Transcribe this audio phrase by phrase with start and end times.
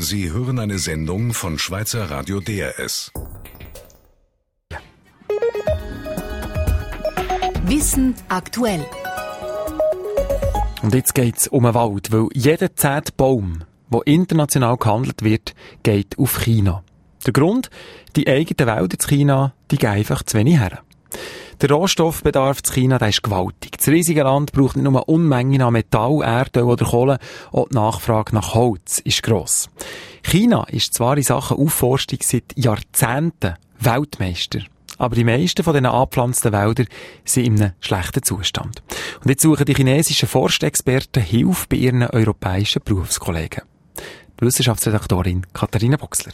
[0.00, 3.10] Sie hören eine Sendung von Schweizer Radio DRS.
[7.64, 8.86] Wissen aktuell.
[10.82, 15.56] Und jetzt geht es um den Wald, weil jeder zehnte Baum, der international gehandelt wird,
[15.82, 16.84] geht auf China.
[17.26, 17.68] Der Grund?
[18.14, 20.80] Die eigenen Wälder in China, die gehen einfach zu wenig her.
[21.60, 23.78] Der Rohstoffbedarf in China der ist gewaltig.
[23.78, 27.18] Das riesige Land braucht nicht nur Unmengen an Metall, Erdöl oder Kohle,
[27.50, 29.68] auch die Nachfrage nach Holz ist gross.
[30.22, 34.60] China ist zwar in Sachen Aufforstung seit Jahrzehnten Weltmeister.
[34.98, 36.86] Aber die meisten von diesen angepflanzten Wäldern
[37.24, 38.82] sind in einem schlechten Zustand.
[39.22, 43.62] Und jetzt suchen die chinesischen Forstexperten Hilfe bei ihren europäischen Berufskollegen.
[44.40, 46.32] Die Wissenschaftsredaktorin Katharina Boxler.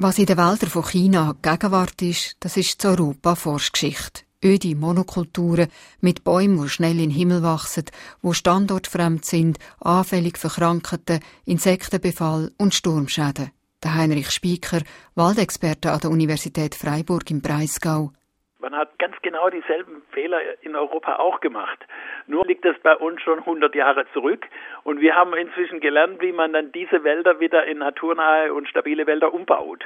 [0.00, 5.68] Was in den Wäldern von China Gegenwart ist, das ist zu Europa Forschgeschichte öde Monokulturen
[6.00, 7.86] mit Bäumen, die schnell in den Himmel wachsen,
[8.22, 13.50] wo standortfremd sind, anfällig für Krankheiten, Insektenbefall und Sturmschäden.
[13.82, 14.82] Der Heinrich Spieker,
[15.16, 18.12] Waldexperte an der Universität Freiburg im Breisgau.
[18.60, 21.78] Man hat ganz genau dieselben Fehler in Europa auch gemacht.
[22.26, 24.44] Nur liegt das bei uns schon 100 Jahre zurück.
[24.82, 29.06] Und wir haben inzwischen gelernt, wie man dann diese Wälder wieder in naturnahe und stabile
[29.06, 29.84] Wälder umbaut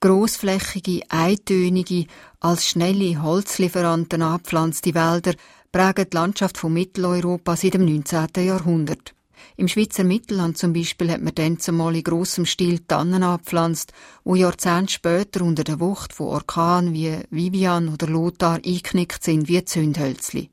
[0.00, 2.06] grossflächige, eintönige,
[2.40, 5.32] als schnelle Holzlieferanten abpflanzte Wälder
[5.72, 8.28] prägen die Landschaft von Mitteleuropa seit dem 19.
[8.46, 9.14] Jahrhundert.
[9.58, 13.92] Im Schweizer Mittelland zum Beispiel hat man dann zumal in grossem Stil Tannen abpflanzt,
[14.22, 19.64] wo Jahrzehnte später unter der Wucht von Orkanen wie Vivian oder Lothar eingeknickt sind wie
[19.64, 20.50] Zündhölzli.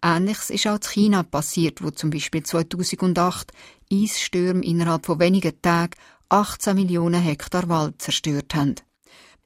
[0.00, 3.50] Ähnliches ist auch in China passiert, wo zum Beispiel 2008
[3.92, 5.94] Eisstürme innerhalb von wenigen Tagen
[6.28, 8.76] 18 Millionen Hektar Wald zerstört haben.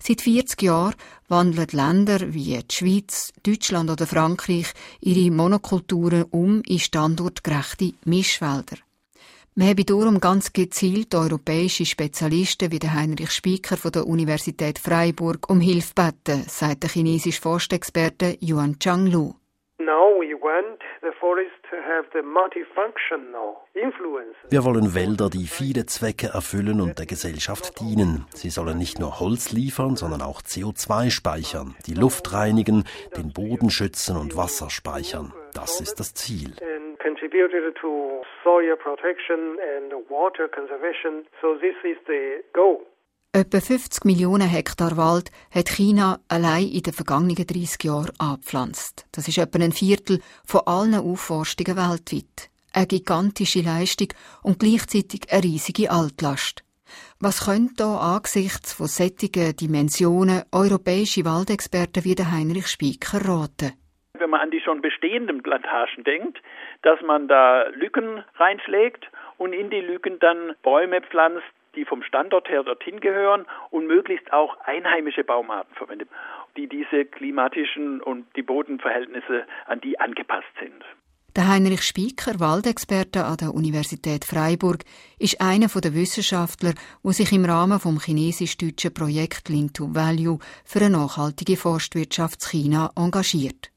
[0.03, 0.95] Seit 40 Jahren
[1.29, 4.67] wandeln Länder wie die Schweiz, Deutschland oder Frankreich
[5.01, 8.77] ihre Monokulturen um in standortgerechte Mischwälder.
[9.61, 15.51] Wir haben darum ganz gezielt europäische Spezialisten wie der Heinrich Spieker von der Universität Freiburg
[15.51, 19.35] um Hilfe gebeten, sagt der chinesische Forstexperte Yuan Changlu.
[24.49, 28.27] Wir wollen Wälder, die viele Zwecke erfüllen und der Gesellschaft dienen.
[28.33, 32.85] Sie sollen nicht nur Holz liefern, sondern auch CO2 speichern, die Luft reinigen,
[33.17, 35.33] den Boden schützen und Wasser speichern.
[35.53, 36.55] Das ist das Ziel.
[36.99, 41.25] Contributed to soil protection and water conservation.
[41.41, 42.87] So this is the goal.
[43.33, 49.07] Etwa 50 Millionen Hektar Wald hat China allein in den vergangenen 30 Jahren angepflanzt.
[49.13, 52.49] Das ist etwa ein Viertel von allen Aufforstungen weltweit.
[52.73, 54.09] Eine gigantische Leistung
[54.43, 56.65] und gleichzeitig eine riesige Altlast.
[57.21, 63.73] Was könnte da angesichts von sättigen Dimensionen europäische Waldexperten wie der Heinrich Spieker raten?
[64.15, 66.39] Wenn man an die schon bestehenden Plantagen denkt,
[66.83, 72.49] dass man da Lücken reinschlägt und in die Lücken dann Bäume pflanzt, die vom Standort
[72.49, 76.09] her dorthin gehören und möglichst auch einheimische Baumarten verwendet,
[76.57, 80.85] die diese klimatischen und die Bodenverhältnisse an die angepasst sind.
[81.37, 84.79] Der Heinrich Spieker, Waldexperte an der Universität Freiburg,
[85.21, 86.73] ist einer der Wissenschaftler,
[87.05, 92.91] der sich im Rahmen vom chinesisch-deutschen Projekt Link to Value für eine nachhaltige Forstwirtschaft China
[92.97, 93.71] engagiert.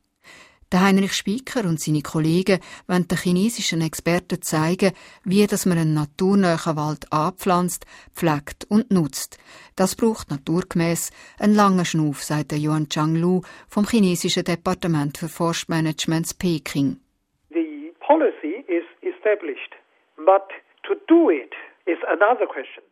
[0.71, 4.93] Der Heinrich Spieker und seine Kollegen wollen den chinesischen Experten zeigen,
[5.25, 9.37] wie dass man einen naturnahen Wald anpflanzt, pflegt und nutzt.
[9.75, 16.39] Das braucht naturgemäß einen langen Schnuff, sagt der Yuan Changlu vom chinesischen Departement für Forstmanagement
[16.39, 17.01] Peking.
[17.49, 19.75] The policy is established,
[20.17, 20.47] but
[20.83, 21.51] to do it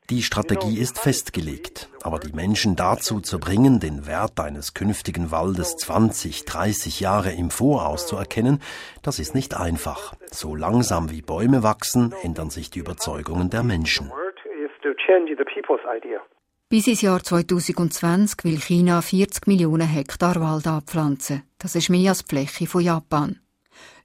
[0.09, 5.75] die Strategie ist festgelegt, aber die Menschen dazu zu bringen, den Wert eines künftigen Waldes
[5.77, 8.61] 20, 30 Jahre im Voraus zu erkennen,
[9.01, 10.13] das ist nicht einfach.
[10.31, 14.11] So langsam wie Bäume wachsen, ändern sich die Überzeugungen der Menschen.
[16.69, 21.43] Bis ins Jahr 2020 will China 40 Millionen Hektar Wald abpflanzen.
[21.57, 23.39] Das ist mehr als die Fläche von Japan.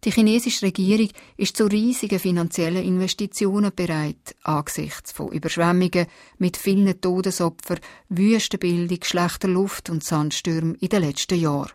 [0.04, 6.06] Die chinesische Regierung ist zu riesigen finanziellen Investitionen bereit, angesichts von Überschwemmungen
[6.38, 11.72] mit vielen Todesopfern, Wüstenbildung, schlechter Luft und Sandstürmen in den letzten Jahren.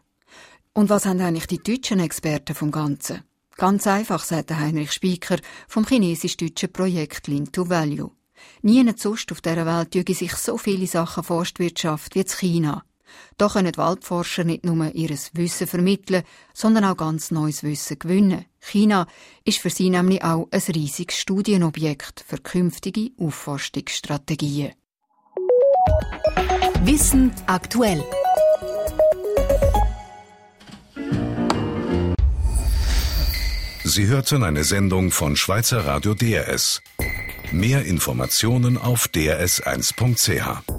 [0.74, 3.24] Und was haben eigentlich die deutschen Experten vom Ganzen?
[3.57, 5.38] Ganz einfach, sagt Heinrich Spieker
[5.68, 8.12] vom chinesisch-deutschen Projekt Link to Value.
[8.62, 12.83] Nie sonst auf dieser Welt tüge sich so viele Sachen Forstwirtschaft wie in China.
[13.38, 16.23] Da können Waldforscher nicht nur ihr Wissen vermitteln,
[16.53, 18.45] sondern auch ganz neues Wissen gewinnen.
[18.59, 19.07] China
[19.45, 24.73] ist für sie nämlich auch ein riesiges Studienobjekt für künftige Aufforstungsstrategien.
[26.83, 28.03] Wissen aktuell.
[33.83, 36.81] Sie hörten eine Sendung von Schweizer Radio DRS.
[37.51, 40.78] Mehr Informationen auf drs1.ch.